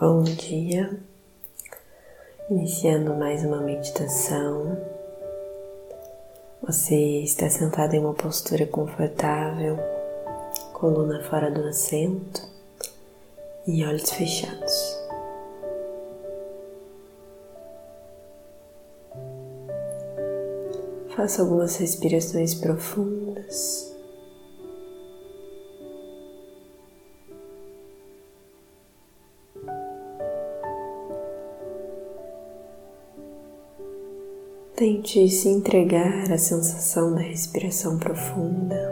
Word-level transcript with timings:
Bom 0.00 0.22
dia, 0.22 0.98
iniciando 2.48 3.12
mais 3.16 3.44
uma 3.44 3.60
meditação. 3.60 4.78
Você 6.62 6.94
está 7.22 7.50
sentado 7.50 7.92
em 7.92 7.98
uma 7.98 8.14
postura 8.14 8.66
confortável, 8.66 9.76
coluna 10.72 11.22
fora 11.24 11.50
do 11.50 11.68
assento 11.68 12.48
e 13.66 13.84
olhos 13.84 14.10
fechados. 14.10 14.98
Faça 21.14 21.42
algumas 21.42 21.76
respirações 21.76 22.54
profundas. 22.54 23.89
Tente 34.80 35.28
se 35.28 35.46
entregar 35.46 36.32
à 36.32 36.38
sensação 36.38 37.14
da 37.14 37.20
respiração 37.20 37.98
profunda. 37.98 38.89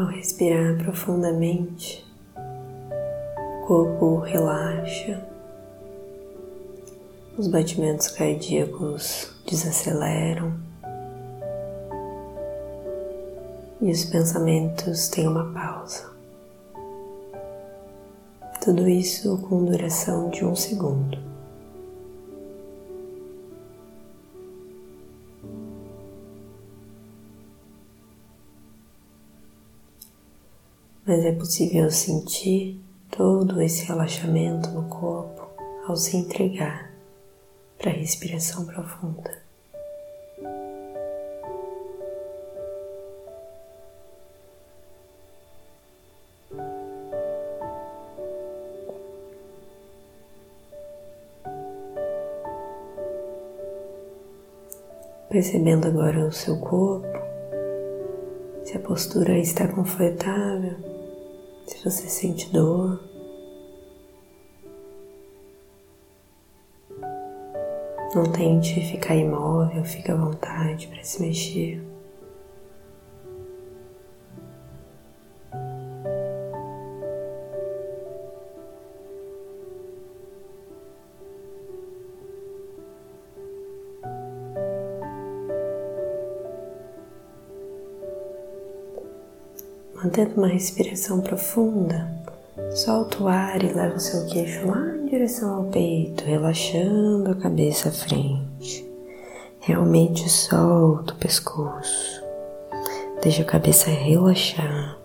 Ao 0.00 0.06
respirar 0.06 0.78
profundamente, 0.78 2.02
o 2.34 3.66
corpo 3.66 4.16
relaxa, 4.20 5.22
os 7.36 7.46
batimentos 7.48 8.08
cardíacos 8.08 9.30
desaceleram 9.46 10.58
e 13.82 13.90
os 13.90 14.06
pensamentos 14.06 15.08
têm 15.08 15.28
uma 15.28 15.52
pausa. 15.52 16.10
Tudo 18.64 18.88
isso 18.88 19.36
com 19.50 19.66
duração 19.66 20.30
de 20.30 20.46
um 20.46 20.56
segundo. 20.56 21.29
Mas 31.10 31.24
é 31.24 31.32
possível 31.32 31.90
sentir 31.90 32.80
todo 33.10 33.60
esse 33.60 33.84
relaxamento 33.86 34.70
no 34.70 34.84
corpo 34.84 35.44
ao 35.88 35.96
se 35.96 36.16
entregar 36.16 36.88
para 37.76 37.90
a 37.90 37.94
respiração 37.94 38.64
profunda. 38.64 39.40
Percebendo 55.28 55.88
agora 55.88 56.24
o 56.24 56.30
seu 56.30 56.56
corpo, 56.60 57.08
se 58.62 58.76
a 58.76 58.80
postura 58.80 59.36
está 59.40 59.66
confortável, 59.66 60.89
se 61.70 61.84
você 61.84 62.08
sente 62.08 62.50
dor, 62.50 63.00
não 68.12 68.24
tente 68.32 68.80
ficar 68.90 69.14
imóvel, 69.14 69.84
fique 69.84 70.10
à 70.10 70.16
vontade 70.16 70.88
para 70.88 71.04
se 71.04 71.22
mexer. 71.22 71.80
Mantendo 90.10 90.38
uma 90.38 90.48
respiração 90.48 91.20
profunda, 91.20 92.10
solta 92.74 93.22
o 93.22 93.28
ar 93.28 93.62
e 93.62 93.72
leva 93.72 93.94
o 93.94 94.00
seu 94.00 94.26
queixo 94.26 94.66
lá 94.66 94.96
em 94.96 95.06
direção 95.06 95.54
ao 95.54 95.64
peito, 95.66 96.24
relaxando 96.24 97.30
a 97.30 97.34
cabeça 97.36 97.90
à 97.90 97.92
frente. 97.92 98.84
Realmente 99.60 100.28
solta 100.28 101.14
o 101.14 101.16
pescoço. 101.16 102.24
Deixa 103.22 103.42
a 103.42 103.44
cabeça 103.44 103.88
relaxar. 103.88 104.98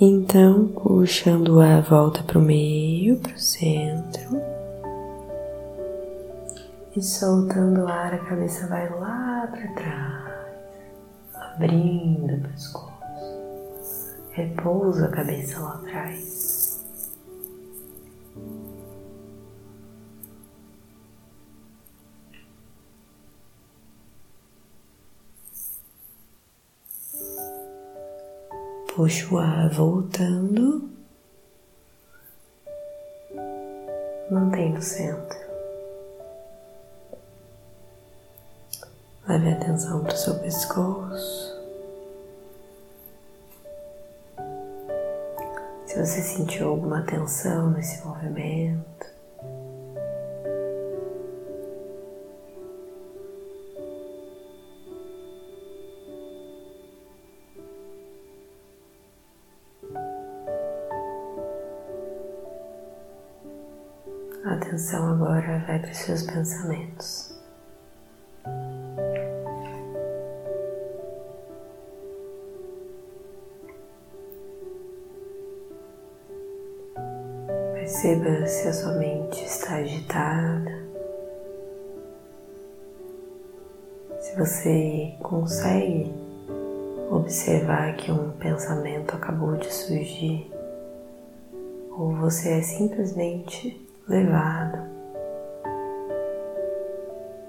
Então, 0.00 0.68
puxando 0.68 1.56
o 1.56 1.60
ar, 1.60 1.82
volta 1.82 2.22
para 2.22 2.38
o 2.38 2.42
meio, 2.42 3.18
para 3.18 3.34
o 3.34 3.38
centro. 3.38 4.57
E 6.98 7.00
soltando 7.00 7.84
o 7.84 7.86
ar, 7.86 8.12
a 8.12 8.18
cabeça 8.18 8.66
vai 8.66 8.90
lá 8.90 9.46
para 9.46 9.72
trás, 9.74 10.82
abrindo 11.32 12.34
o 12.34 12.48
pescoço. 12.48 14.18
Repousa 14.32 15.06
a 15.06 15.10
cabeça 15.12 15.60
lá 15.60 15.74
atrás. 15.74 16.84
Puxa 28.92 29.32
o 29.32 29.38
ar 29.38 29.70
voltando. 29.70 30.90
Mantém 34.32 34.72
no 34.72 34.82
centro. 34.82 35.47
Leve 39.28 39.50
a 39.50 39.52
atenção 39.52 40.02
para 40.02 40.14
o 40.14 40.16
seu 40.16 40.34
pescoço. 40.36 41.58
Se 45.84 45.98
você 45.98 46.22
sentiu 46.22 46.70
alguma 46.70 47.02
tensão 47.02 47.70
nesse 47.70 48.02
movimento, 48.06 49.06
a 64.46 64.54
atenção 64.54 65.12
agora 65.12 65.62
vai 65.66 65.78
para 65.80 65.90
os 65.90 65.98
seus 65.98 66.22
pensamentos. 66.22 67.37
Perceba 78.00 78.46
se 78.46 78.68
a 78.68 78.72
sua 78.72 78.92
mente 78.92 79.44
está 79.44 79.74
agitada. 79.74 80.70
Se 84.20 84.36
você 84.36 85.16
consegue 85.18 86.14
observar 87.10 87.96
que 87.96 88.12
um 88.12 88.30
pensamento 88.38 89.16
acabou 89.16 89.56
de 89.56 89.74
surgir, 89.74 90.48
ou 91.90 92.14
você 92.14 92.60
é 92.60 92.62
simplesmente 92.62 93.84
levado 94.08 94.78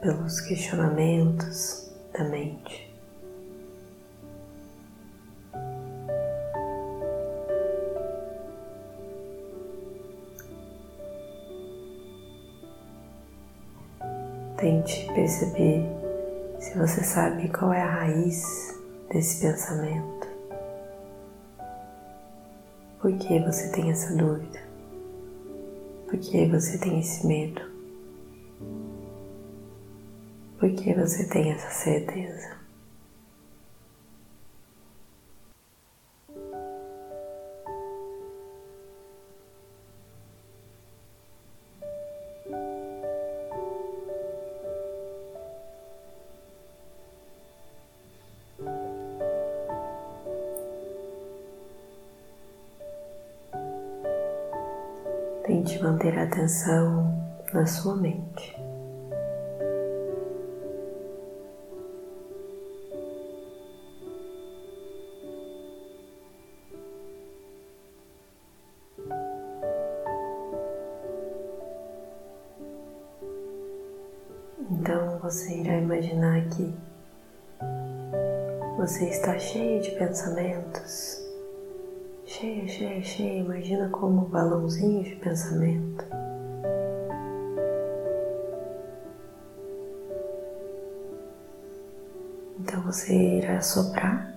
pelos 0.00 0.40
questionamentos 0.40 1.92
da 2.14 2.24
mente. 2.24 2.87
Tente 14.58 15.06
perceber 15.14 15.86
se 16.58 16.76
você 16.76 17.04
sabe 17.04 17.48
qual 17.48 17.72
é 17.72 17.80
a 17.80 17.86
raiz 17.86 18.76
desse 19.08 19.40
pensamento. 19.40 20.26
Por 23.00 23.16
que 23.18 23.38
você 23.38 23.70
tem 23.70 23.92
essa 23.92 24.16
dúvida? 24.16 24.58
Por 26.08 26.18
que 26.18 26.44
você 26.46 26.76
tem 26.76 26.98
esse 26.98 27.24
medo? 27.24 27.62
Por 30.58 30.70
que 30.72 30.92
você 30.92 31.24
tem 31.28 31.52
essa 31.52 31.70
certeza? 31.70 32.57
Tente 55.58 55.82
manter 55.82 56.16
a 56.16 56.22
atenção 56.22 57.12
na 57.52 57.66
sua 57.66 57.96
mente. 57.96 58.56
Então 74.70 75.18
você 75.18 75.56
irá 75.56 75.76
imaginar 75.78 76.40
que 76.50 76.72
você 78.76 79.08
está 79.08 79.36
cheio 79.36 79.82
de 79.82 79.90
pensamentos 79.90 81.27
cheia, 82.28 82.68
cheia, 82.68 83.02
cheia. 83.02 83.40
Imagina 83.40 83.88
como 83.88 84.26
balãozinhos 84.26 85.08
de 85.08 85.16
pensamento. 85.16 86.04
Então 92.60 92.82
você 92.82 93.14
irá 93.38 93.60
soprar. 93.62 94.34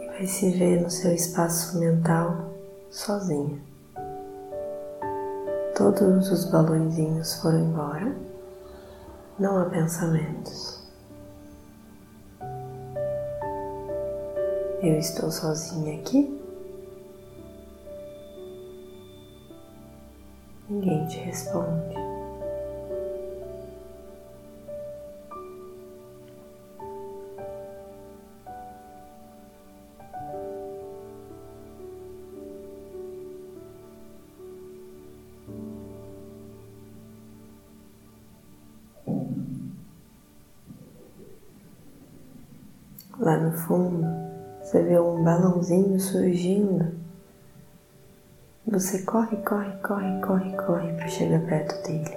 E 0.00 0.06
vai 0.06 0.26
se 0.26 0.50
ver 0.50 0.82
no 0.82 0.90
seu 0.90 1.14
espaço 1.14 1.78
mental 1.78 2.50
sozinha. 2.90 3.60
Todos 5.76 6.30
os 6.30 6.50
balõezinhos 6.50 7.40
foram 7.40 7.60
embora. 7.60 8.14
Não 9.38 9.58
há 9.58 9.64
pensamentos. 9.66 10.79
Eu 14.82 14.98
estou 14.98 15.30
sozinha 15.30 16.00
aqui? 16.00 16.40
Ninguém 20.70 21.06
te 21.06 21.18
responde. 21.18 21.94
Lá 43.18 43.36
no 43.36 43.52
fundo, 43.52 44.29
você 44.70 44.84
vê 44.84 45.00
um 45.00 45.24
balãozinho 45.24 45.98
surgindo. 45.98 46.94
Você 48.64 49.02
corre, 49.02 49.36
corre, 49.38 49.72
corre, 49.78 50.20
corre, 50.20 50.56
corre 50.56 50.92
para 50.92 51.08
chegar 51.08 51.40
perto 51.40 51.82
dele. 51.82 52.16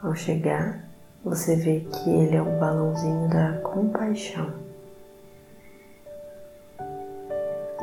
Ao 0.00 0.14
chegar, 0.14 0.88
você 1.24 1.56
vê 1.56 1.80
que 1.80 2.10
ele 2.10 2.36
é 2.36 2.42
o 2.42 2.60
balãozinho 2.60 3.28
da 3.28 3.58
compaixão. 3.58 4.54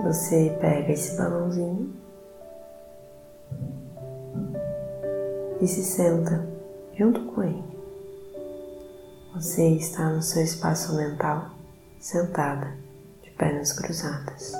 Você 0.01 0.56
pega 0.62 0.94
esse 0.94 1.18
balãozinho 1.18 1.94
e 5.60 5.68
se 5.68 5.83
senta 5.83 6.48
junto 6.98 7.25
com 7.25 7.44
ele. 7.44 7.63
Você 9.33 9.68
está 9.68 10.10
no 10.10 10.21
seu 10.21 10.42
espaço 10.42 10.95
mental 10.95 11.62
sentada, 12.03 12.75
de 13.21 13.31
pernas 13.31 13.71
cruzadas, 13.71 14.51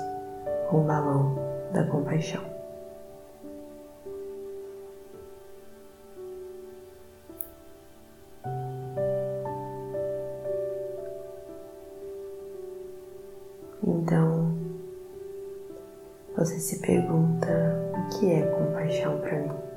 com 0.70 0.80
o 0.82 0.86
balão 0.86 1.36
da 1.74 1.84
compaixão. 1.84 2.42
Então, 13.86 14.56
você 16.34 16.58
se 16.58 16.78
pergunta: 16.80 17.46
o 17.92 18.18
que 18.18 18.32
é 18.32 18.46
compaixão 18.46 19.20
para 19.20 19.38
mim? 19.38 19.73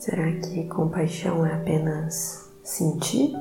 Será 0.00 0.32
que 0.32 0.66
compaixão 0.66 1.44
é 1.44 1.52
apenas 1.52 2.50
sentir? 2.64 3.36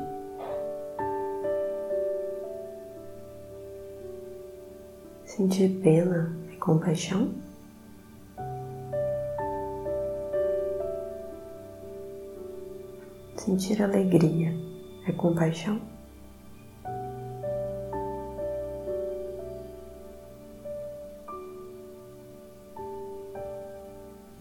Sentir 5.24 5.80
pena 5.82 6.36
é 6.52 6.58
compaixão? 6.58 7.34
Sentir 13.38 13.82
alegria 13.82 14.54
é 15.08 15.14
compaixão? 15.14 15.80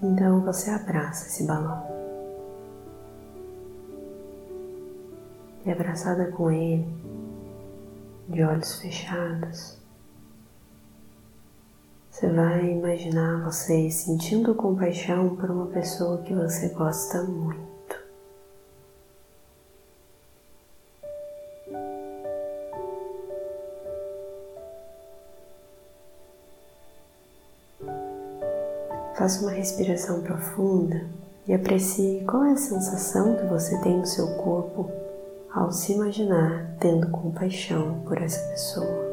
Então 0.02 0.44
você 0.44 0.70
abraça 0.70 1.28
esse 1.28 1.46
balão. 1.46 1.97
E 5.68 5.72
abraçada 5.72 6.30
com 6.32 6.50
Ele, 6.50 6.88
de 8.26 8.42
olhos 8.42 8.80
fechados, 8.80 9.76
você 12.10 12.26
vai 12.26 12.70
imaginar 12.70 13.44
você 13.44 13.90
sentindo 13.90 14.54
compaixão 14.54 15.36
por 15.36 15.50
uma 15.50 15.66
pessoa 15.66 16.22
que 16.22 16.34
você 16.34 16.70
gosta 16.70 17.22
muito. 17.22 17.68
Faça 29.14 29.42
uma 29.42 29.50
respiração 29.50 30.22
profunda 30.22 31.06
e 31.46 31.52
aprecie 31.52 32.24
qual 32.24 32.44
é 32.44 32.52
a 32.52 32.56
sensação 32.56 33.36
que 33.36 33.44
você 33.44 33.78
tem 33.82 33.98
no 33.98 34.06
seu 34.06 34.28
corpo 34.36 35.07
ao 35.52 35.72
se 35.72 35.92
imaginar 35.92 36.76
tendo 36.78 37.10
compaixão 37.10 38.00
por 38.06 38.20
essa 38.20 38.40
pessoa. 38.50 39.08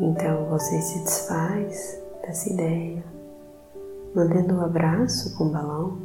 Então 0.00 0.46
você 0.46 0.80
se 0.80 0.98
desfaz 1.00 2.02
dessa 2.22 2.50
ideia, 2.50 3.04
mantendo 4.14 4.56
o 4.56 4.64
abraço 4.64 5.36
com 5.36 5.44
o 5.44 5.50
balão. 5.50 5.98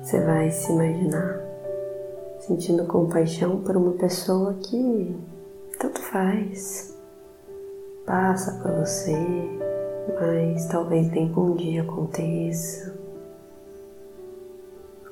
Você 0.00 0.20
vai 0.20 0.50
se 0.50 0.72
imaginar 0.72 1.40
sentindo 2.38 2.84
compaixão 2.86 3.60
por 3.62 3.76
uma 3.76 3.92
pessoa 3.92 4.54
que 4.54 5.16
tanto 5.78 6.00
faz, 6.00 6.96
passa 8.10 8.50
por 8.60 8.72
você, 8.72 9.16
mas 10.18 10.66
talvez 10.66 11.08
nem 11.12 11.32
um 11.36 11.54
dia 11.54 11.82
aconteça. 11.82 12.92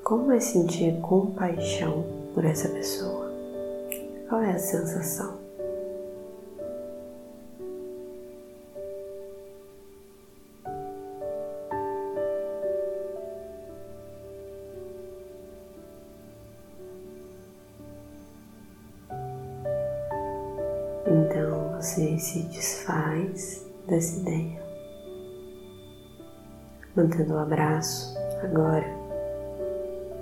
Como 0.03 0.33
é 0.33 0.41
sentir 0.41 1.01
compaixão 1.01 2.05
por 2.35 2.45
essa 2.45 2.69
pessoa? 2.69 3.31
Qual 4.29 4.43
é 4.43 4.51
a 4.51 4.59
sensação? 4.59 5.39
Então, 21.07 21.48
você 21.79 22.19
se 22.19 22.41
desfaz 22.49 23.65
dessa 23.87 24.19
ideia. 24.19 24.61
Mantendo 26.97 27.35
o 27.35 27.39
abraço, 27.39 28.19
agora 28.43 28.85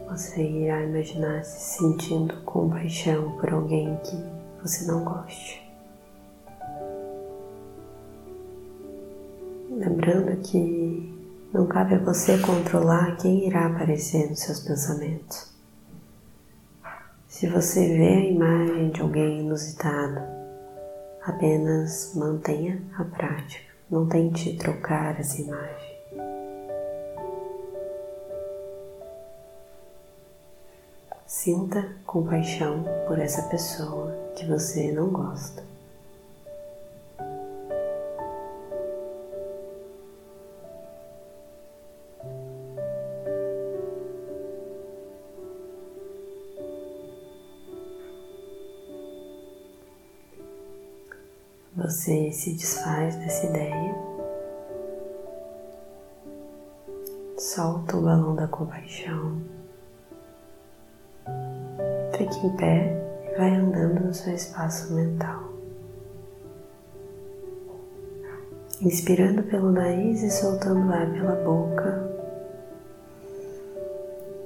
você 0.07 0.43
irá 0.43 0.83
imaginar 0.83 1.43
se 1.45 1.79
sentindo 1.79 2.43
compaixão 2.43 3.39
por 3.39 3.55
alguém 3.55 3.99
que 4.05 4.17
você 4.63 4.85
não 4.85 5.03
goste. 5.03 5.67
Lembrando 9.71 10.37
que 10.43 11.19
não 11.55 11.67
cabe 11.67 11.95
a 11.95 11.99
você 11.99 12.37
controlar 12.39 13.17
quem 13.17 13.47
irá 13.47 13.67
aparecer 13.67 14.29
nos 14.29 14.41
seus 14.41 14.61
pensamentos. 14.61 15.55
Se 17.27 17.47
você 17.49 17.97
vê 17.97 18.09
a 18.09 18.31
imagem 18.31 18.91
de 18.91 19.01
alguém 19.01 19.41
inusitado, 19.41 20.36
apenas 21.27 22.13
mantenha 22.15 22.81
a 22.97 23.05
prática, 23.05 23.65
não 23.91 24.09
tente 24.09 24.57
trocar 24.57 25.19
essa 25.19 25.43
imagem. 25.43 25.97
Sinta 31.27 31.97
compaixão 32.07 32.85
por 33.09 33.19
essa 33.19 33.43
pessoa 33.49 34.13
que 34.37 34.47
você 34.47 34.93
não 34.93 35.09
gosta. 35.09 35.65
Você 52.07 52.31
se 52.31 52.53
desfaz 52.53 53.17
dessa 53.17 53.47
ideia, 53.47 53.93
solta 57.37 57.97
o 57.97 58.03
balão 58.03 58.37
da 58.37 58.47
compaixão, 58.47 59.43
fique 62.17 62.47
em 62.47 62.57
pé 62.57 62.97
e 63.25 63.37
vai 63.37 63.57
andando 63.57 64.07
no 64.07 64.15
seu 64.15 64.33
espaço 64.33 64.95
mental. 64.95 65.53
Inspirando 68.81 69.43
pelo 69.43 69.73
nariz 69.73 70.23
e 70.23 70.31
soltando 70.31 70.87
o 70.87 70.93
ar 70.93 71.11
pela 71.11 71.35
boca, 71.35 72.09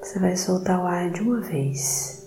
você 0.00 0.18
vai 0.18 0.34
soltar 0.34 0.82
o 0.82 0.86
ar 0.86 1.10
de 1.10 1.20
uma 1.20 1.42
vez. 1.42 2.19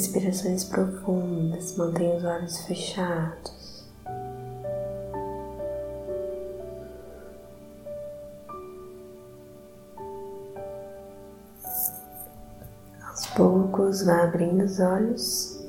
Respirações 0.00 0.64
profundas, 0.64 1.76
mantenha 1.76 2.16
os 2.16 2.24
olhos 2.24 2.58
fechados. 2.60 3.84
Aos 13.02 13.26
poucos, 13.36 14.02
vá 14.06 14.22
abrindo 14.22 14.64
os 14.64 14.80
olhos. 14.80 15.62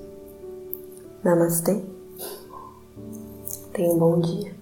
Namastê. 1.25 1.83
Tenha 3.73 3.93
um 3.93 3.99
bom 3.99 4.21
dia. 4.21 4.60